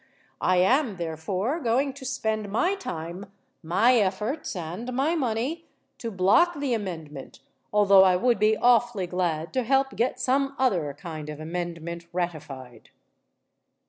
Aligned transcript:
I 0.41 0.57
am 0.57 0.97
therefore, 0.97 1.59
going 1.59 1.93
to 1.93 2.05
spend 2.05 2.51
my 2.51 2.73
time, 2.73 3.31
my 3.61 3.97
efforts 3.97 4.55
and 4.55 4.91
my 4.93 5.13
money 5.13 5.67
to 5.99 6.09
block 6.09 6.59
the 6.59 6.73
amendment, 6.73 7.41
although 7.71 8.03
I 8.03 8.15
would 8.15 8.39
be 8.39 8.57
awfully 8.57 9.05
glad 9.05 9.53
to 9.53 9.61
help 9.61 9.95
get 9.95 10.19
some 10.19 10.55
other 10.57 10.95
kind 10.95 11.29
of 11.29 11.39
amendment 11.39 12.07
ratified." 12.13 12.89